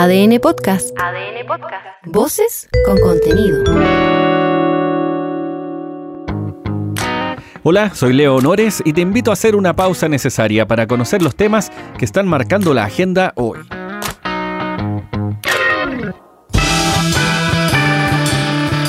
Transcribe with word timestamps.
ADN 0.00 0.38
Podcast. 0.38 0.96
ADN 0.96 1.44
Podcast. 1.44 1.84
Voces 2.06 2.68
con 2.86 3.00
contenido. 3.00 3.64
Hola, 7.64 7.92
soy 7.92 8.12
Leo 8.12 8.36
Honores 8.36 8.80
y 8.84 8.92
te 8.92 9.00
invito 9.00 9.30
a 9.30 9.32
hacer 9.32 9.56
una 9.56 9.74
pausa 9.74 10.08
necesaria 10.08 10.68
para 10.68 10.86
conocer 10.86 11.20
los 11.20 11.34
temas 11.34 11.72
que 11.98 12.04
están 12.04 12.28
marcando 12.28 12.72
la 12.74 12.84
agenda 12.84 13.32
hoy. 13.34 13.58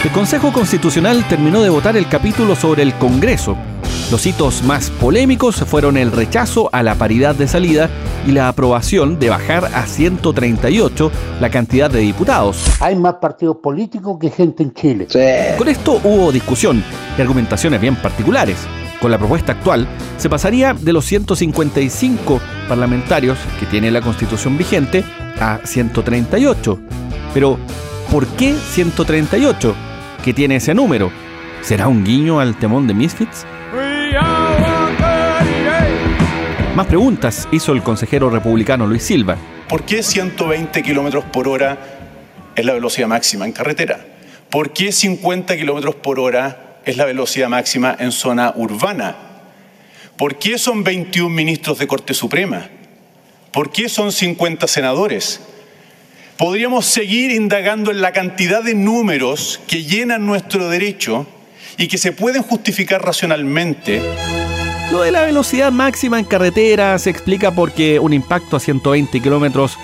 El 0.03 0.11
Consejo 0.13 0.53
Constitucional 0.53 1.27
terminó 1.27 1.63
de 1.63 1.69
votar 1.69 1.97
el 1.97 2.07
capítulo 2.07 2.55
sobre 2.55 2.83
el 2.83 2.93
Congreso. 2.93 3.57
Los 4.11 4.27
hitos 4.27 4.61
más 4.61 4.91
polémicos 4.91 5.55
fueron 5.55 5.97
el 5.97 6.11
rechazo 6.11 6.69
a 6.71 6.83
la 6.83 6.93
paridad 6.93 7.33
de 7.33 7.47
salida 7.47 7.89
y 8.27 8.31
la 8.31 8.47
aprobación 8.47 9.19
de 9.19 9.29
bajar 9.29 9.65
a 9.65 9.85
138 9.85 11.11
la 11.39 11.49
cantidad 11.49 11.89
de 11.89 11.99
diputados. 11.99 12.63
Hay 12.79 12.95
más 12.95 13.15
partidos 13.15 13.57
políticos 13.57 14.17
que 14.19 14.29
gente 14.29 14.63
en 14.63 14.73
Chile. 14.73 15.07
Con 15.57 15.67
esto 15.67 15.99
hubo 16.03 16.31
discusión 16.31 16.83
y 17.17 17.21
argumentaciones 17.21 17.79
bien 17.81 17.95
particulares. 17.95 18.57
Con 19.01 19.11
la 19.11 19.17
propuesta 19.17 19.53
actual, 19.53 19.87
se 20.17 20.29
pasaría 20.29 20.73
de 20.73 20.91
los 20.91 21.05
155 21.05 22.41
parlamentarios 22.67 23.37
que 23.59 23.65
tiene 23.65 23.91
la 23.91 24.01
constitución 24.01 24.57
vigente 24.57 25.05
a 25.39 25.59
138. 25.63 26.79
Pero, 27.33 27.57
¿por 28.11 28.27
qué 28.27 28.53
138? 28.53 29.75
que 30.23 30.33
tiene 30.33 30.57
ese 30.57 30.73
número? 30.73 31.11
¿Será 31.61 31.87
un 31.87 32.03
guiño 32.03 32.39
al 32.39 32.55
temón 32.55 32.87
de 32.87 32.93
Misfits? 32.93 33.45
Más 36.79 36.87
preguntas 36.87 37.49
hizo 37.51 37.73
el 37.73 37.83
consejero 37.83 38.29
republicano 38.29 38.87
Luis 38.87 39.03
Silva. 39.03 39.35
¿Por 39.67 39.83
qué 39.83 40.01
120 40.01 40.81
kilómetros 40.81 41.25
por 41.25 41.49
hora 41.49 41.77
es 42.55 42.63
la 42.63 42.71
velocidad 42.71 43.09
máxima 43.09 43.43
en 43.43 43.51
carretera? 43.51 43.99
¿Por 44.49 44.71
qué 44.71 44.93
50 44.93 45.57
kilómetros 45.57 45.95
por 45.95 46.21
hora 46.21 46.79
es 46.85 46.95
la 46.95 47.03
velocidad 47.03 47.49
máxima 47.49 47.97
en 47.99 48.13
zona 48.13 48.53
urbana? 48.55 49.17
¿Por 50.15 50.39
qué 50.39 50.57
son 50.57 50.85
21 50.85 51.29
ministros 51.29 51.79
de 51.79 51.87
Corte 51.87 52.13
Suprema? 52.13 52.69
¿Por 53.51 53.73
qué 53.73 53.89
son 53.89 54.13
50 54.13 54.65
senadores? 54.65 55.41
Podríamos 56.37 56.85
seguir 56.85 57.31
indagando 57.31 57.91
en 57.91 57.99
la 57.99 58.13
cantidad 58.13 58.63
de 58.63 58.73
números 58.73 59.59
que 59.67 59.83
llenan 59.83 60.25
nuestro 60.25 60.69
derecho 60.69 61.27
y 61.77 61.89
que 61.89 61.97
se 61.97 62.13
pueden 62.13 62.41
justificar 62.41 63.03
racionalmente. 63.03 64.01
Lo 64.91 65.01
de 65.01 65.11
la 65.11 65.21
velocidad 65.21 65.71
máxima 65.71 66.17
en 66.17 66.25
carretera 66.25 66.97
se 66.97 67.11
explica 67.11 67.51
porque 67.51 67.99
un 67.99 68.11
impacto 68.11 68.57
a 68.57 68.59
120 68.59 69.19
kilómetros 69.21 69.77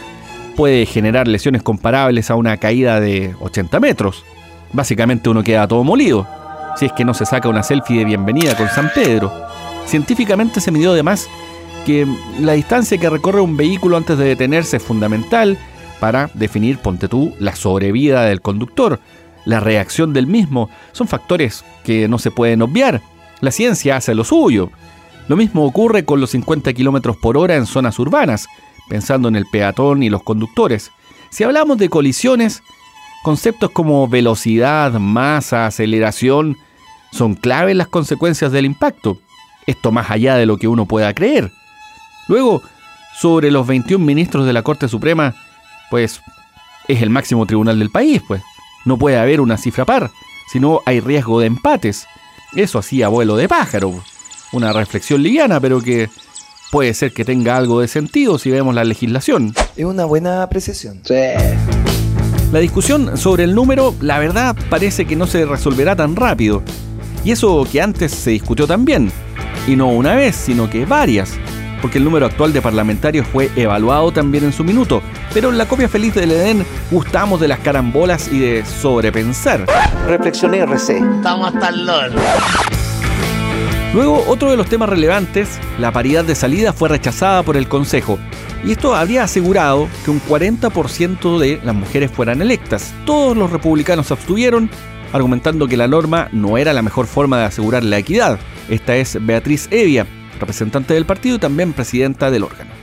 puede 0.55 0.87
generar 0.87 1.27
lesiones 1.27 1.61
comparables 1.61 2.31
a 2.31 2.35
una 2.35 2.57
caída 2.57 2.99
de 2.99 3.35
80 3.39 3.79
metros. 3.79 4.25
Básicamente 4.73 5.29
uno 5.29 5.43
queda 5.43 5.67
todo 5.67 5.83
molido, 5.83 6.27
si 6.75 6.87
es 6.87 6.91
que 6.93 7.05
no 7.05 7.13
se 7.13 7.27
saca 7.27 7.49
una 7.49 7.61
selfie 7.61 7.99
de 7.99 8.05
bienvenida 8.05 8.57
con 8.57 8.67
San 8.67 8.91
Pedro. 8.95 9.31
Científicamente 9.85 10.59
se 10.59 10.71
midió 10.71 10.91
además 10.91 11.27
que 11.85 12.07
la 12.39 12.53
distancia 12.53 12.97
que 12.97 13.09
recorre 13.09 13.41
un 13.41 13.57
vehículo 13.57 13.97
antes 13.97 14.17
de 14.17 14.25
detenerse 14.25 14.77
es 14.77 14.83
fundamental 14.83 15.59
para 15.99 16.31
definir, 16.33 16.79
ponte 16.79 17.07
tú, 17.07 17.31
la 17.39 17.55
sobrevida 17.55 18.23
del 18.23 18.41
conductor, 18.41 18.99
la 19.45 19.59
reacción 19.59 20.13
del 20.13 20.25
mismo. 20.25 20.67
Son 20.93 21.07
factores 21.07 21.63
que 21.83 22.07
no 22.07 22.17
se 22.17 22.31
pueden 22.31 22.63
obviar. 22.63 23.01
La 23.41 23.51
ciencia 23.51 23.97
hace 23.97 24.15
lo 24.15 24.23
suyo. 24.23 24.71
Lo 25.27 25.35
mismo 25.35 25.65
ocurre 25.65 26.05
con 26.05 26.21
los 26.21 26.31
50 26.31 26.73
km 26.73 27.15
por 27.19 27.37
hora 27.37 27.55
en 27.55 27.65
zonas 27.65 27.97
urbanas, 27.97 28.47
pensando 28.89 29.27
en 29.27 29.35
el 29.35 29.45
peatón 29.47 30.03
y 30.03 30.09
los 30.09 30.23
conductores. 30.23 30.91
Si 31.29 31.43
hablamos 31.43 31.77
de 31.77 31.89
colisiones, 31.89 32.61
conceptos 33.23 33.71
como 33.71 34.07
velocidad, 34.07 34.93
masa, 34.93 35.65
aceleración, 35.65 36.57
son 37.11 37.33
claves 37.33 37.75
las 37.75 37.87
consecuencias 37.87 38.51
del 38.51 38.65
impacto. 38.65 39.17
Esto 39.65 39.91
más 39.91 40.11
allá 40.11 40.35
de 40.35 40.45
lo 40.45 40.57
que 40.57 40.67
uno 40.67 40.85
pueda 40.85 41.13
creer. 41.13 41.51
Luego, 42.27 42.61
sobre 43.19 43.49
los 43.49 43.65
21 43.65 44.03
ministros 44.05 44.45
de 44.45 44.53
la 44.53 44.61
Corte 44.61 44.87
Suprema, 44.87 45.33
pues 45.89 46.21
es 46.87 47.01
el 47.01 47.09
máximo 47.09 47.45
tribunal 47.45 47.79
del 47.79 47.89
país, 47.89 48.21
pues. 48.27 48.43
No 48.85 48.97
puede 48.97 49.17
haber 49.17 49.41
una 49.41 49.57
cifra 49.57 49.85
par, 49.85 50.11
sino 50.51 50.81
hay 50.85 50.99
riesgo 50.99 51.39
de 51.39 51.47
empates. 51.47 52.05
Eso 52.55 52.77
así 52.77 53.01
abuelo 53.01 53.35
de 53.35 53.47
pájaro. 53.47 54.03
Una 54.55 54.71
reflexión 54.71 55.21
liviana, 55.21 55.59
pero 55.59 55.81
que 55.81 56.09
puede 56.71 56.93
ser 56.93 57.11
que 57.11 57.25
tenga 57.25 57.57
algo 57.57 57.81
de 57.81 57.89
sentido 57.89 58.39
si 58.39 58.49
vemos 58.49 58.73
la 58.73 58.85
legislación. 58.85 59.53
Es 59.75 59.83
una 59.83 60.05
buena 60.05 60.43
apreciación. 60.43 61.01
Sí. 61.03 61.13
La 62.53 62.59
discusión 62.59 63.17
sobre 63.17 63.43
el 63.43 63.53
número, 63.53 63.93
la 63.99 64.17
verdad, 64.17 64.55
parece 64.69 65.03
que 65.03 65.17
no 65.17 65.27
se 65.27 65.45
resolverá 65.45 65.97
tan 65.97 66.15
rápido. 66.15 66.63
Y 67.25 67.31
eso 67.31 67.67
que 67.69 67.81
antes 67.81 68.13
se 68.13 68.29
discutió 68.29 68.65
también. 68.65 69.11
Y 69.67 69.75
no 69.75 69.89
una 69.89 70.15
vez, 70.15 70.37
sino 70.37 70.69
que 70.69 70.85
varias 70.85 71.37
porque 71.81 71.97
el 71.97 72.05
número 72.05 72.25
actual 72.25 72.53
de 72.53 72.61
parlamentarios 72.61 73.27
fue 73.27 73.51
evaluado 73.55 74.11
también 74.11 74.45
en 74.45 74.53
su 74.53 74.63
minuto. 74.63 75.03
Pero 75.33 75.49
en 75.49 75.57
la 75.57 75.67
copia 75.67 75.89
feliz 75.89 76.15
del 76.15 76.31
Edén 76.31 76.65
gustamos 76.89 77.41
de 77.41 77.49
las 77.49 77.59
carambolas 77.59 78.27
y 78.31 78.39
de 78.39 78.65
sobrepensar. 78.65 79.65
Reflexioné 80.07 80.59
RC. 80.59 80.97
Estamos 80.97 81.53
hasta 81.53 81.69
el 81.69 81.85
Luego, 83.95 84.25
otro 84.27 84.51
de 84.51 84.57
los 84.57 84.67
temas 84.67 84.89
relevantes, 84.89 85.57
la 85.79 85.89
paridad 85.93 86.25
de 86.25 86.35
salida 86.35 86.73
fue 86.73 86.89
rechazada 86.89 87.43
por 87.43 87.55
el 87.55 87.69
Consejo. 87.69 88.19
Y 88.65 88.73
esto 88.73 88.93
habría 88.93 89.23
asegurado 89.23 89.87
que 90.03 90.11
un 90.11 90.19
40% 90.19 91.39
de 91.39 91.61
las 91.63 91.73
mujeres 91.73 92.11
fueran 92.11 92.41
electas. 92.41 92.93
Todos 93.05 93.37
los 93.37 93.53
republicanos 93.53 94.07
se 94.07 94.13
abstuvieron, 94.13 94.69
argumentando 95.13 95.69
que 95.69 95.77
la 95.77 95.87
norma 95.87 96.27
no 96.33 96.57
era 96.57 96.73
la 96.73 96.81
mejor 96.81 97.07
forma 97.07 97.39
de 97.39 97.45
asegurar 97.45 97.85
la 97.85 97.97
equidad. 97.97 98.37
Esta 98.67 98.97
es 98.97 99.17
Beatriz 99.25 99.69
Evia, 99.71 100.05
representante 100.41 100.93
del 100.93 101.05
partido 101.05 101.37
y 101.37 101.39
también 101.39 101.71
presidenta 101.71 102.29
del 102.29 102.43
órgano. 102.43 102.74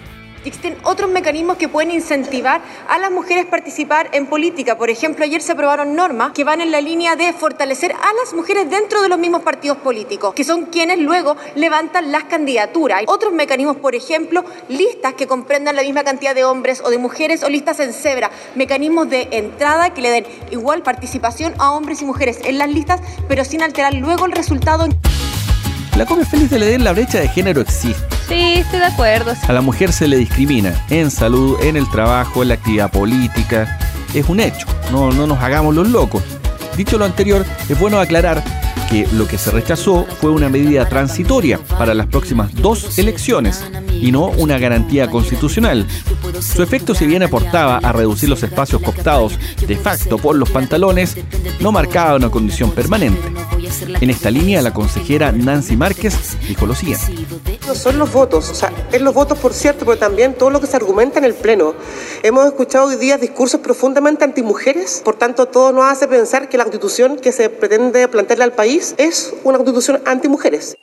Existen 0.45 0.77
otros 0.83 1.09
mecanismos 1.09 1.57
que 1.57 1.69
pueden 1.69 1.93
incentivar 1.93 2.61
a 2.89 2.99
las 2.99 3.13
mujeres 3.13 3.47
a 3.47 3.51
participar 3.51 4.11
en 4.13 4.27
política. 4.27 4.77
Por 4.77 4.91
ejemplo, 4.91 5.25
ayer 5.25 5.41
se 5.41 5.53
aprobaron 5.53 5.95
normas 5.95 6.33
que 6.33 6.43
van 6.43 6.61
en 6.61 6.73
la 6.73 6.81
línea 6.81 7.15
de 7.15 7.33
fortalecer 7.33 7.93
a 7.93 8.13
las 8.21 8.35
mujeres 8.35 8.69
dentro 8.69 9.03
de 9.03 9.09
los 9.09 9.21
mismos 9.21 9.43
partidos 9.43 9.79
políticos, 9.79 10.35
que 10.35 10.43
son 10.43 10.67
quienes 10.67 10.99
luego 10.99 11.37
levantan 11.55 12.11
las 12.11 12.25
candidaturas. 12.25 12.99
Hay 12.99 13.05
otros 13.07 13.33
mecanismos, 13.33 13.77
por 13.77 13.95
ejemplo, 13.95 14.45
listas 14.69 15.15
que 15.15 15.29
comprendan 15.29 15.77
la 15.77 15.83
misma 15.83 16.03
cantidad 16.03 16.35
de 16.35 16.45
hombres 16.45 16.83
o 16.85 16.91
de 16.91 16.99
mujeres 16.99 17.45
o 17.45 17.49
listas 17.49 17.79
en 17.79 17.93
cebra, 17.93 18.33
mecanismos 18.57 19.09
de 19.09 19.29
entrada 19.31 19.95
que 19.95 20.03
le 20.03 20.11
den 20.11 20.27
igual 20.51 20.83
participación 20.83 21.55
a 21.59 21.71
hombres 21.71 22.03
y 22.03 22.05
mujeres 22.05 22.41
en 22.45 22.59
las 22.59 22.69
listas, 22.69 23.01
pero 23.29 23.45
sin 23.45 23.63
alterar 23.63 23.95
luego 23.95 24.27
el 24.27 24.33
resultado. 24.33 24.89
La 25.97 26.05
copia 26.05 26.27
feliz 26.27 26.51
de 26.51 26.57
Edén, 26.57 26.83
la 26.83 26.93
brecha 26.93 27.21
de 27.21 27.29
género 27.29 27.61
existe. 27.61 28.12
Sí, 28.33 28.55
estoy 28.55 28.79
de 28.79 28.87
acuerdo. 28.87 29.35
A 29.47 29.53
la 29.53 29.61
mujer 29.61 29.93
se 29.93 30.09
le 30.09 30.17
discrimina 30.17 30.87
en 30.89 31.11
salud, 31.11 31.59
en 31.63 31.77
el 31.77 31.87
trabajo, 31.91 32.41
en 32.41 32.49
la 32.49 32.55
actividad 32.55 32.91
política. 32.91 33.79
Es 34.15 34.27
un 34.27 34.41
hecho, 34.41 34.67
no, 34.91 35.13
no 35.13 35.27
nos 35.27 35.39
hagamos 35.41 35.75
los 35.75 35.87
locos. 35.91 36.23
Dicho 36.75 36.97
lo 36.97 37.05
anterior, 37.05 37.45
es 37.69 37.79
bueno 37.79 38.01
aclarar 38.01 38.43
que 38.89 39.07
lo 39.13 39.29
que 39.29 39.37
se 39.37 39.51
rechazó 39.51 40.07
fue 40.19 40.31
una 40.31 40.49
medida 40.49 40.89
transitoria 40.89 41.59
para 41.77 41.93
las 41.93 42.07
próximas 42.07 42.55
dos 42.55 42.99
elecciones 42.99 43.67
y 43.91 44.11
no 44.13 44.29
una 44.29 44.59
garantía 44.59 45.11
constitucional. 45.11 45.87
Su 46.41 46.63
efecto, 46.63 46.95
si 46.95 47.07
bien 47.07 47.23
aportaba 47.23 47.79
a 47.79 47.93
reducir 47.93 48.31
los 48.31 48.43
espacios 48.43 48.81
cooptados 48.81 49.39
de 49.67 49.77
facto 49.77 50.17
por 50.17 50.37
los 50.37 50.49
pantalones, 50.49 51.19
no 51.61 51.71
marcaba 51.71 52.17
una 52.17 52.31
condición 52.31 52.71
permanente. 52.71 53.21
En 54.01 54.09
esta 54.09 54.31
línea, 54.31 54.63
la 54.63 54.73
consejera 54.73 55.33
Nancy 55.33 55.77
Márquez 55.77 56.39
dijo 56.49 56.65
lo 56.65 56.75
siguiente. 56.75 57.13
No 57.67 57.77
son 57.77 57.99
los 57.99 58.13
votos, 58.13 58.51
o 58.51 58.55
sea, 58.55 58.73
es 58.91 59.01
los 59.01 59.15
votos 59.15 59.39
por 59.39 59.55
cierto, 59.55 59.85
pero 59.85 59.97
también 59.97 60.35
todo 60.35 60.51
lo 60.51 60.61
que 60.61 60.67
se 60.67 60.77
argumenta 60.77 61.21
en 61.21 61.25
el 61.25 61.35
Pleno. 61.35 61.75
Hemos 62.25 62.47
escuchado 62.47 62.87
hoy 62.87 62.97
día 62.97 63.19
discursos 63.19 63.61
profundamente 63.61 64.25
antimujeres, 64.25 65.01
por 65.05 65.15
tanto 65.15 65.47
todo 65.47 65.73
nos 65.73 65.85
hace 65.85 66.09
pensar 66.09 66.49
que 66.49 66.59
la 66.59 66.65
constitución 66.65 67.19
que 67.19 67.31
se 67.31 67.49
pretende 67.49 68.09
plantearle 68.09 68.45
al 68.45 68.53
país 68.53 68.95
es 68.99 69.33
una 69.45 69.59
constitución 69.59 70.03
antimujeres. 70.07 70.77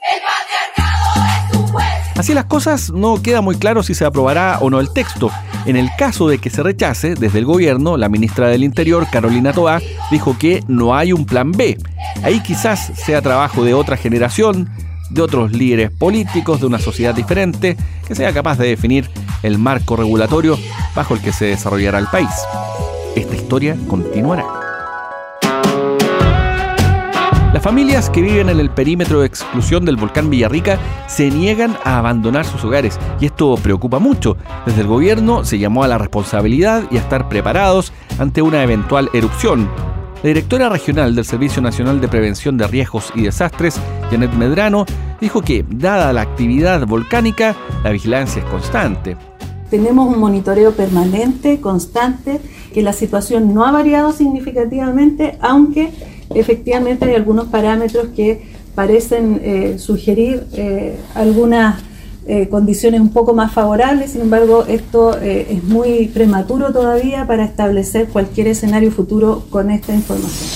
Así 2.16 2.34
las 2.34 2.46
cosas, 2.46 2.92
no 2.92 3.22
queda 3.22 3.42
muy 3.42 3.58
claro 3.58 3.84
si 3.84 3.94
se 3.94 4.06
aprobará 4.06 4.60
o 4.62 4.70
no 4.70 4.80
el 4.80 4.92
texto. 4.92 5.32
En 5.66 5.76
el 5.76 5.90
caso 5.98 6.28
de 6.28 6.38
que 6.38 6.50
se 6.50 6.64
rechace, 6.64 7.16
desde 7.16 7.40
el 7.40 7.46
gobierno, 7.46 7.98
la 7.98 8.10
ministra 8.10 8.48
del 8.48 8.64
Interior, 8.64 9.06
Carolina 9.12 9.54
Toá, 9.54 9.82
dijo 10.12 10.38
que 10.40 10.64
no 10.68 10.96
hay 10.96 11.12
un 11.14 11.26
plan 11.26 11.52
B. 11.52 11.78
Ahí 12.24 12.42
quizás 12.42 12.92
sea 12.96 13.22
trabajo 13.22 13.64
de 13.64 13.74
otra 13.74 13.98
generación, 13.98 14.70
de 15.10 15.22
otros 15.22 15.52
líderes 15.52 15.92
políticos, 15.92 16.60
de 16.60 16.68
una 16.68 16.80
sociedad 16.80 17.14
diferente, 17.14 17.78
que 18.08 18.16
sea 18.16 18.34
capaz 18.34 18.58
de 18.58 18.68
definir 18.68 19.10
el 19.44 19.58
marco 19.58 19.96
regulatorio 19.96 20.58
bajo 20.96 21.14
el 21.14 21.22
que 21.22 21.32
se 21.32 21.46
desarrollará 21.46 22.00
el 22.00 22.08
país. 22.08 22.30
Esta 23.16 23.36
historia 23.36 23.76
continuará. 23.88 24.46
Las 27.54 27.64
familias 27.64 28.12
que 28.12 28.22
viven 28.22 28.48
en 28.50 28.60
el 28.60 28.70
perímetro 28.70 29.22
de 29.22 29.26
exclusión 29.26 29.84
del 29.84 29.96
volcán 29.96 30.30
Villarrica 30.30 30.78
se 31.08 31.32
niegan 31.32 31.76
a 31.84 31.98
abandonar 31.98 32.46
sus 32.46 32.64
hogares 32.64 33.00
y 33.20 33.26
esto 33.26 33.56
preocupa 33.56 33.98
mucho. 33.98 34.38
Desde 34.68 34.82
el 34.82 34.88
gobierno 34.88 35.44
se 35.44 35.58
llamó 35.58 35.84
a 35.84 35.88
la 35.88 35.98
responsabilidad 35.98 36.84
y 36.92 36.98
a 36.98 37.00
estar 37.00 37.28
preparados 37.28 37.92
ante 38.20 38.44
una 38.44 38.64
eventual 38.64 39.10
erupción. 39.14 39.68
La 40.22 40.28
directora 40.28 40.68
regional 40.68 41.16
del 41.16 41.24
Servicio 41.24 41.62
Nacional 41.62 42.02
de 42.02 42.10
Prevención 42.10 42.58
de 42.58 42.68
Riesgos 42.68 43.14
y 43.16 43.22
Desastres, 43.22 43.80
Janet 44.12 44.34
Medrano, 44.34 44.86
dijo 45.22 45.42
que, 45.42 45.64
dada 45.70 46.12
la 46.12 46.20
actividad 46.20 46.86
volcánica, 46.86 47.56
la 47.86 47.92
vigilancia 47.92 48.42
es 48.42 48.50
constante. 48.50 49.16
Tenemos 49.70 50.14
un 50.14 50.20
monitoreo 50.20 50.74
permanente, 50.74 51.62
constante, 51.62 52.42
que 52.74 52.82
la 52.82 52.92
situación 52.92 53.54
no 53.54 53.66
ha 53.66 53.72
variado 53.72 54.12
significativamente, 54.12 55.38
aunque 55.40 55.90
efectivamente 56.36 57.06
hay 57.06 57.16
algunos 57.16 57.48
parámetros 57.48 58.10
que 58.14 58.46
parecen 58.76 59.40
eh, 59.42 59.80
sugerir 59.80 60.48
eh, 60.52 60.98
algunas 61.16 61.82
eh, 62.30 62.48
condiciones 62.48 63.02
un 63.02 63.12
poco 63.12 63.34
más 63.34 63.52
favorables, 63.52 64.12
sin 64.12 64.22
embargo 64.22 64.66
esto 64.68 65.18
es 65.18 65.64
muy 65.64 66.08
prematuro 66.14 66.72
todavía 66.72 67.26
para 67.26 67.44
establecer 67.44 68.08
cualquier 68.08 68.48
escenario 68.48 68.92
futuro 68.92 69.44
con 69.50 69.72
esta 69.72 69.94
información. 69.94 70.50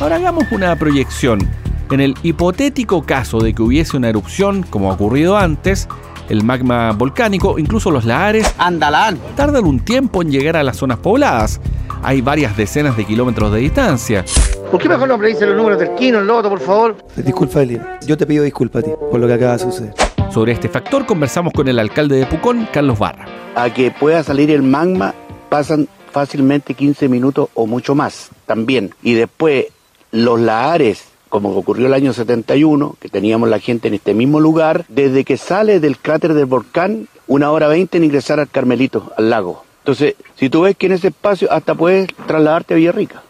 Ahora 0.00 0.16
hagamos 0.16 0.44
una 0.50 0.74
proyección. 0.76 1.48
En 1.90 2.00
el 2.00 2.14
hipotético 2.22 3.02
caso 3.02 3.40
de 3.40 3.52
que 3.52 3.62
hubiese 3.62 3.96
una 3.96 4.08
erupción, 4.08 4.62
como 4.62 4.90
ha 4.90 4.94
ocurrido 4.94 5.36
antes, 5.36 5.86
el 6.30 6.42
magma 6.42 6.92
volcánico, 6.92 7.58
incluso 7.58 7.90
los 7.90 8.06
lahares, 8.06 8.54
Andalán. 8.56 9.18
tardan 9.36 9.66
un 9.66 9.80
tiempo 9.80 10.22
en 10.22 10.30
llegar 10.30 10.56
a 10.56 10.62
las 10.62 10.78
zonas 10.78 10.98
pobladas. 10.98 11.60
Hay 12.02 12.22
varias 12.22 12.56
decenas 12.56 12.96
de 12.96 13.04
kilómetros 13.04 13.52
de 13.52 13.60
distancia. 13.60 14.24
¿Por 14.70 14.80
qué 14.80 14.88
mejor 14.88 15.06
no 15.06 15.18
me 15.18 15.28
dicen 15.28 15.48
los 15.48 15.56
números 15.56 15.78
del 15.78 15.94
Kino, 15.94 16.20
el 16.20 16.26
Loto, 16.26 16.48
por 16.48 16.60
favor? 16.60 16.96
Disculpa, 17.14 17.62
Eli. 17.62 17.78
Yo 18.06 18.16
te 18.16 18.26
pido 18.26 18.42
disculpas 18.42 18.82
a 18.82 18.86
ti 18.86 18.92
por 19.10 19.20
lo 19.20 19.26
que 19.26 19.34
acaba 19.34 19.52
de 19.52 19.58
suceder. 19.58 19.94
Sobre 20.32 20.52
este 20.52 20.70
factor 20.70 21.04
conversamos 21.04 21.52
con 21.52 21.68
el 21.68 21.78
alcalde 21.78 22.16
de 22.16 22.24
Pucón, 22.24 22.66
Carlos 22.72 22.98
Barra. 22.98 23.26
A 23.54 23.68
que 23.68 23.90
pueda 23.90 24.22
salir 24.22 24.50
el 24.50 24.62
magma 24.62 25.14
pasan 25.50 25.88
fácilmente 26.10 26.72
15 26.72 27.06
minutos 27.10 27.50
o 27.52 27.66
mucho 27.66 27.94
más 27.94 28.30
también. 28.46 28.94
Y 29.02 29.12
después 29.12 29.66
los 30.10 30.40
lahares 30.40 31.08
como 31.28 31.56
ocurrió 31.56 31.86
el 31.86 31.94
año 31.94 32.12
71, 32.12 32.96
que 33.00 33.08
teníamos 33.08 33.48
la 33.48 33.58
gente 33.58 33.88
en 33.88 33.94
este 33.94 34.12
mismo 34.12 34.38
lugar, 34.38 34.84
desde 34.88 35.24
que 35.24 35.38
sale 35.38 35.80
del 35.80 35.96
cráter 35.96 36.34
del 36.34 36.44
volcán, 36.44 37.08
una 37.26 37.50
hora 37.50 37.68
veinte 37.68 37.96
en 37.96 38.04
ingresar 38.04 38.38
al 38.38 38.50
Carmelito, 38.50 39.12
al 39.16 39.30
lago. 39.30 39.64
Entonces, 39.78 40.14
si 40.36 40.50
tú 40.50 40.60
ves 40.60 40.76
que 40.76 40.86
en 40.86 40.92
ese 40.92 41.08
espacio 41.08 41.50
hasta 41.50 41.74
puedes 41.74 42.08
trasladarte 42.26 42.74
a 42.74 42.76
Villarrica. 42.76 43.22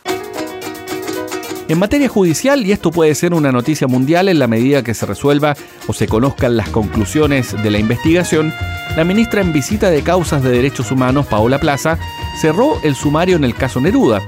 En 1.69 1.79
materia 1.79 2.09
judicial, 2.09 2.67
y 2.67 2.73
esto 2.73 2.91
puede 2.91 3.14
ser 3.14 3.32
una 3.35 3.53
noticia 3.53 3.87
mundial 3.87 4.29
en 4.29 4.38
la 4.38 4.49
medida 4.49 4.82
que 4.82 4.94
se 4.94 5.06
resuelva 5.06 5.56
o 5.87 5.93
se 5.93 6.09
conozcan 6.09 6.56
las 6.56 6.69
conclusiones 6.69 7.55
de 7.62 7.70
la 7.70 7.79
investigación, 7.79 8.53
la 8.97 9.05
ministra 9.05 9.41
en 9.41 9.53
visita 9.53 9.88
de 9.91 10.03
causas 10.03 10.43
de 10.43 10.50
derechos 10.50 10.91
humanos, 10.91 11.26
Paola 11.26 11.59
Plaza, 11.59 11.99
cerró 12.41 12.79
el 12.82 12.94
sumario 12.94 13.37
en 13.37 13.44
el 13.44 13.55
caso 13.55 13.81
Neruda. 13.81 14.20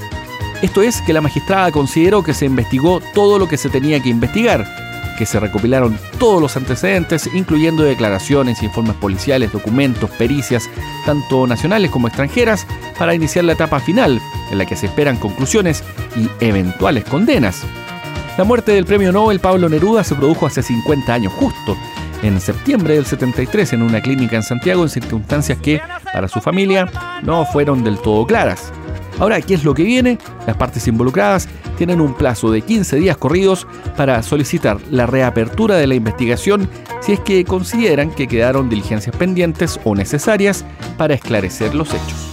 Esto 0.63 0.81
es 0.81 1.03
que 1.03 1.13
la 1.13 1.21
magistrada 1.21 1.71
consideró 1.73 2.23
que 2.23 2.35
se 2.35 2.47
investigó 2.47 3.01
todo 3.13 3.39
lo 3.39 3.49
que 3.49 3.59
se 3.59 3.69
tenía 3.69 4.01
que 4.01 4.09
investigar, 4.09 4.67
que 5.17 5.27
se 5.27 5.41
recopilaron 5.41 5.99
todos 6.19 6.41
los 6.41 6.57
antecedentes, 6.57 7.29
incluyendo 7.35 7.83
declaraciones, 7.83 8.63
informes 8.63 8.97
policiales, 8.97 9.53
documentos, 9.53 10.11
pericias, 10.11 10.69
tanto 11.07 11.47
nacionales 11.47 11.91
como 11.91 12.09
extranjeras, 12.09 12.67
para 12.99 13.15
iniciar 13.15 13.45
la 13.45 13.53
etapa 13.53 13.81
final, 13.81 14.21
en 14.51 14.59
la 14.59 14.67
que 14.67 14.77
se 14.77 14.87
esperan 14.87 15.17
conclusiones 15.17 15.83
y 16.17 16.29
eventuales 16.45 17.05
condenas. 17.05 17.63
La 18.37 18.45
muerte 18.45 18.73
del 18.73 18.85
premio 18.85 19.13
Nobel 19.13 19.41
Pablo 19.41 19.69
Neruda 19.69 20.03
se 20.03 20.15
produjo 20.15 20.47
hace 20.47 20.63
50 20.63 21.13
años 21.15 21.33
justo, 21.35 21.77
en 22.23 22.41
septiembre 22.41 22.95
del 22.95 23.07
73 23.07 23.75
en 23.75 23.83
una 23.83 24.01
clínica 24.01 24.37
en 24.37 24.43
Santiago 24.43 24.83
en 24.83 24.89
circunstancias 24.89 25.59
que, 25.59 25.81
para 26.13 26.27
su 26.27 26.41
familia, 26.41 26.89
no 27.23 27.45
fueron 27.45 27.85
del 27.85 27.99
todo 27.99 28.27
claras. 28.27 28.73
Ahora, 29.19 29.41
¿qué 29.41 29.55
es 29.55 29.65
lo 29.65 29.75
que 29.75 29.85
viene? 29.85 30.19
Las 30.47 30.57
partes 30.57 30.87
involucradas 30.89 31.49
tienen 31.77 32.01
un 32.01 32.15
plazo 32.15 32.51
de 32.51 32.63
15 32.63 32.97
días 32.97 33.17
corridos 33.17 33.67
para 33.97 34.23
solicitar 34.23 34.79
la 34.91 35.07
reapertura 35.07 35.77
de 35.77 35.87
la 35.87 35.95
investigación 35.95 36.69
si 37.01 37.13
es 37.13 37.21
que 37.21 37.45
consideran 37.45 38.11
que 38.11 38.27
quedaron 38.27 38.69
diligencias 38.69 39.15
pendientes 39.17 39.79
o 39.85 39.95
necesarias 39.95 40.65
para 40.97 41.15
esclarecer 41.15 41.75
los 41.75 41.91
hechos. 41.91 42.31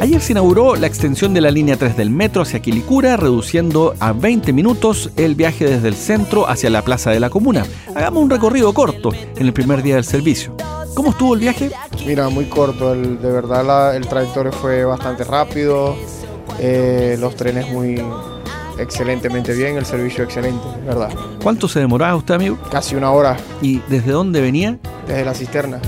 Ayer 0.00 0.20
se 0.20 0.34
inauguró 0.34 0.76
la 0.76 0.86
extensión 0.86 1.34
de 1.34 1.40
la 1.40 1.50
línea 1.50 1.76
3 1.76 1.96
del 1.96 2.10
metro 2.10 2.42
hacia 2.42 2.60
Quilicura, 2.60 3.16
reduciendo 3.16 3.94
a 3.98 4.12
20 4.12 4.52
minutos 4.52 5.10
el 5.16 5.34
viaje 5.34 5.64
desde 5.64 5.88
el 5.88 5.96
centro 5.96 6.48
hacia 6.48 6.70
la 6.70 6.82
plaza 6.82 7.10
de 7.10 7.18
la 7.18 7.30
comuna. 7.30 7.64
Hagamos 7.92 8.22
un 8.22 8.30
recorrido 8.30 8.72
corto 8.72 9.12
en 9.12 9.46
el 9.46 9.52
primer 9.52 9.82
día 9.82 9.96
del 9.96 10.04
servicio. 10.04 10.54
¿Cómo 10.96 11.10
estuvo 11.10 11.34
el 11.34 11.40
viaje? 11.40 11.70
Mira, 12.06 12.28
muy 12.30 12.46
corto. 12.46 12.92
El, 12.92 13.20
de 13.20 13.30
verdad 13.30 13.64
la- 13.64 13.94
el 13.96 14.08
trayectorio 14.08 14.50
fue 14.50 14.84
bastante 14.84 15.22
rápido. 15.24 15.94
eh, 16.58 17.16
los 17.20 17.36
trenes 17.36 17.70
muy 17.70 18.02
excelentemente 18.78 19.52
bien. 19.52 19.76
El 19.76 19.84
servicio 19.84 20.24
excelente, 20.24 20.64
verdad. 20.86 21.10
¿Cuánto 21.42 21.68
se 21.68 21.80
demoraba 21.80 22.16
usted, 22.16 22.34
amigo? 22.34 22.56
Casi 22.70 22.94
una 22.96 23.10
hora 23.10 23.36
¿Y 23.60 23.80
desde 23.88 24.12
dónde 24.12 24.40
venía? 24.40 24.78
desde 25.06 25.24
la 25.24 25.34
cisterna. 25.34 25.80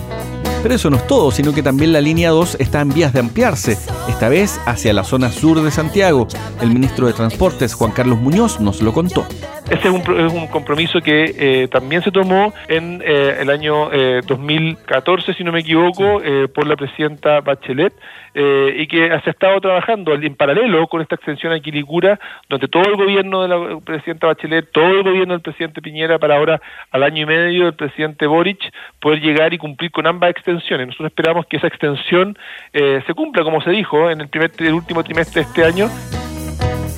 Pero 0.63 0.75
eso 0.75 0.91
no 0.91 0.97
es 0.97 1.07
todo, 1.07 1.31
sino 1.31 1.55
que 1.55 1.63
también 1.63 1.93
la 1.93 2.01
línea 2.01 2.31
2 2.31 2.57
está 2.59 2.81
en 2.81 2.89
vías 2.91 3.13
de 3.13 3.21
ampliarse, 3.21 3.79
esta 4.09 4.29
vez 4.29 4.61
hacia 4.67 4.93
la 4.93 5.05
zona 5.05 5.31
sur 5.31 5.63
de 5.63 5.71
Santiago. 5.71 6.27
El 6.61 6.71
ministro 6.73 7.07
de 7.07 7.13
Transportes, 7.13 7.75
Juan 7.75 7.93
Carlos 7.93 8.19
Muñoz, 8.19 8.59
nos 8.61 8.83
lo 8.83 8.93
contó. 8.93 9.25
Ese 9.71 9.89
es 9.89 9.95
un, 9.95 10.01
es 10.19 10.33
un 10.33 10.47
compromiso 10.47 11.01
que 11.03 11.35
eh, 11.39 11.69
también 11.69 12.01
se 12.03 12.11
tomó 12.11 12.55
en 12.69 13.03
eh, 13.05 13.37
el 13.41 13.51
año 13.51 13.93
eh, 13.93 14.23
2014, 14.27 15.35
si 15.35 15.45
no 15.45 15.53
me 15.53 15.61
equivoco, 15.61 16.23
eh, 16.23 16.49
por 16.49 16.67
la 16.67 16.75
presidenta 16.75 17.43
Bachelet 17.43 17.93
eh, 18.35 18.75
y 18.79 18.87
que 18.87 19.09
se 19.09 19.29
ha 19.29 19.31
estado 19.31 19.61
trabajando 19.61 20.15
en 20.15 20.35
paralelo 20.37 20.87
con 20.87 21.03
esta 21.03 21.17
extensión 21.17 21.53
a 21.53 21.61
Quilicura, 21.61 22.19
donde 22.49 22.67
todo 22.69 22.85
el 22.85 22.97
gobierno 22.97 23.43
de 23.43 23.49
la 23.49 23.81
presidenta 23.81 24.29
Bachelet, 24.29 24.73
todo 24.73 24.89
el 24.89 25.03
gobierno 25.03 25.35
del 25.35 25.43
presidente 25.43 25.83
Piñera, 25.83 26.19
para 26.19 26.37
ahora 26.37 26.63
al 26.91 27.03
año 27.03 27.25
y 27.25 27.27
medio 27.27 27.65
del 27.65 27.75
presidente 27.75 28.27
Boric, 28.27 28.73
poder 29.01 29.21
llegar 29.21 29.53
y 29.53 29.59
cumplir 29.59 29.91
con 29.91 30.07
ambas 30.07 30.31
extensiones. 30.31 30.87
Nosotros 30.87 31.11
esperamos 31.11 31.45
que 31.45 31.59
esa 31.59 31.67
extensión 31.67 32.39
eh, 32.73 33.03
se 33.07 33.13
cumpla, 33.13 33.45
como 33.45 33.61
se 33.61 33.71
dijo, 33.71 34.11
en 34.11 34.23
el, 34.23 34.29
primer, 34.29 34.51
el 34.61 34.73
último 34.73 35.05
trimestre 35.05 35.43
de 35.43 35.49
este 35.49 35.65
año. 35.65 35.91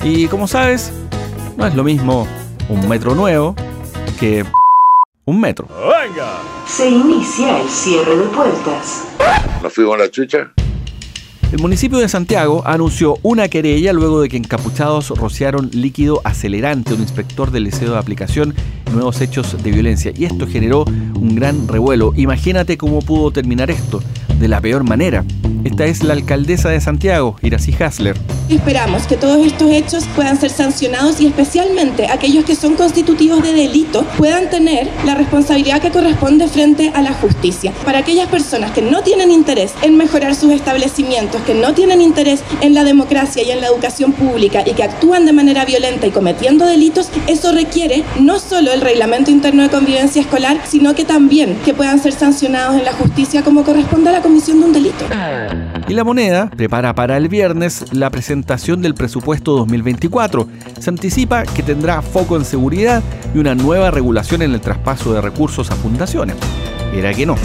Y 0.05 0.27
como 0.27 0.47
sabes, 0.47 0.93
no 1.57 1.67
es 1.67 1.75
lo 1.75 1.83
mismo 1.83 2.25
un 2.71 2.87
metro 2.87 3.13
nuevo 3.13 3.53
que 4.17 4.45
un 5.25 5.41
metro. 5.41 5.67
Se 6.65 6.89
inicia 6.89 7.59
el 7.59 7.67
cierre 7.67 8.15
de 8.15 8.23
puertas. 8.27 9.07
Nos 9.61 9.73
fuimos 9.73 9.95
a 9.95 9.97
la 9.97 10.09
chucha. 10.09 10.53
El 11.51 11.59
municipio 11.59 11.97
de 11.97 12.07
Santiago 12.07 12.63
anunció 12.65 13.17
una 13.23 13.49
querella 13.49 13.91
luego 13.91 14.21
de 14.21 14.29
que 14.29 14.37
encapuchados 14.37 15.09
rociaron 15.09 15.69
líquido 15.73 16.21
acelerante 16.23 16.91
a 16.91 16.95
un 16.95 17.01
inspector 17.01 17.51
del 17.51 17.65
liceo 17.65 17.91
de 17.91 17.97
aplicación 17.97 18.55
y 18.87 18.91
nuevos 18.91 19.19
hechos 19.19 19.61
de 19.61 19.69
violencia. 19.69 20.13
Y 20.15 20.23
esto 20.23 20.47
generó 20.47 20.85
un 20.85 21.35
gran 21.35 21.67
revuelo. 21.67 22.13
Imagínate 22.15 22.77
cómo 22.77 23.01
pudo 23.01 23.31
terminar 23.31 23.69
esto, 23.69 24.01
de 24.41 24.47
la 24.47 24.59
peor 24.59 24.83
manera. 24.83 25.23
Esta 25.63 25.85
es 25.85 26.03
la 26.03 26.13
alcaldesa 26.13 26.69
de 26.69 26.81
Santiago, 26.81 27.35
Iracy 27.43 27.75
Hasler. 27.79 28.17
Esperamos 28.49 29.03
que 29.03 29.15
todos 29.15 29.45
estos 29.45 29.69
hechos 29.71 30.05
puedan 30.15 30.37
ser 30.39 30.49
sancionados 30.49 31.21
y 31.21 31.27
especialmente 31.27 32.07
aquellos 32.07 32.43
que 32.43 32.55
son 32.55 32.75
constitutivos 32.75 33.43
de 33.43 33.53
delito 33.53 34.03
puedan 34.17 34.49
tener 34.49 34.89
la 35.05 35.15
responsabilidad 35.15 35.79
que 35.79 35.91
corresponde 35.91 36.47
frente 36.47 36.91
a 36.93 37.01
la 37.01 37.13
justicia. 37.13 37.71
Para 37.85 37.99
aquellas 37.99 38.27
personas 38.27 38.71
que 38.71 38.81
no 38.81 39.03
tienen 39.03 39.31
interés 39.31 39.73
en 39.83 39.95
mejorar 39.95 40.35
sus 40.35 40.51
establecimientos, 40.51 41.41
que 41.43 41.53
no 41.53 41.73
tienen 41.73 42.01
interés 42.01 42.43
en 42.61 42.73
la 42.73 42.83
democracia 42.83 43.43
y 43.43 43.51
en 43.51 43.61
la 43.61 43.67
educación 43.67 44.11
pública 44.11 44.63
y 44.65 44.73
que 44.73 44.83
actúan 44.83 45.25
de 45.25 45.33
manera 45.33 45.63
violenta 45.63 46.07
y 46.07 46.11
cometiendo 46.11 46.65
delitos, 46.65 47.09
eso 47.27 47.51
requiere 47.51 48.03
no 48.19 48.39
solo 48.39 48.73
el 48.73 48.81
reglamento 48.81 49.29
interno 49.29 49.63
de 49.63 49.69
convivencia 49.69 50.21
escolar, 50.21 50.59
sino 50.67 50.95
que 50.95 51.05
también 51.05 51.55
que 51.63 51.73
puedan 51.73 52.01
ser 52.01 52.13
sancionados 52.13 52.77
en 52.77 52.85
la 52.85 52.93
justicia 52.93 53.43
como 53.43 53.63
corresponde 53.63 54.09
a 54.09 54.13
la 54.13 54.21
comisión 54.31 54.61
de 54.61 54.65
un 54.65 54.71
delito. 54.71 55.05
Y 55.89 55.93
la 55.93 56.05
moneda 56.05 56.49
prepara 56.49 56.95
para 56.95 57.17
el 57.17 57.27
viernes 57.27 57.91
la 57.91 58.09
presentación 58.09 58.81
del 58.81 58.93
presupuesto 58.93 59.57
2024. 59.57 60.47
Se 60.79 60.89
anticipa 60.89 61.43
que 61.43 61.61
tendrá 61.61 62.01
foco 62.01 62.37
en 62.37 62.45
seguridad 62.45 63.03
y 63.35 63.39
una 63.39 63.55
nueva 63.55 63.91
regulación 63.91 64.41
en 64.41 64.53
el 64.53 64.61
traspaso 64.61 65.13
de 65.13 65.19
recursos 65.19 65.69
a 65.69 65.75
fundaciones. 65.75 66.37
Era 66.93 67.13
que 67.13 67.25
no. 67.25 67.35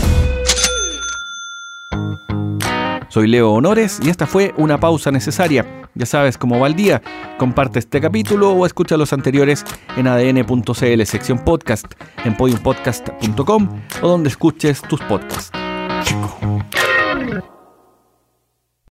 Soy 3.08 3.26
Leo 3.26 3.50
Honores 3.50 3.98
y 4.04 4.08
esta 4.08 4.28
fue 4.28 4.54
una 4.56 4.78
pausa 4.78 5.10
necesaria. 5.10 5.66
Ya 5.96 6.06
sabes 6.06 6.38
cómo 6.38 6.60
va 6.60 6.68
el 6.68 6.76
día. 6.76 7.02
Comparte 7.36 7.80
este 7.80 8.00
capítulo 8.00 8.52
o 8.52 8.64
escucha 8.64 8.96
los 8.96 9.12
anteriores 9.12 9.64
en 9.96 10.06
adn.cl 10.06 11.02
sección 11.04 11.40
podcast, 11.40 11.86
en 12.24 12.36
podiumpodcast.com 12.36 13.80
o 14.02 14.08
donde 14.08 14.28
escuches 14.28 14.82
tus 14.82 15.00
podcasts. 15.00 15.65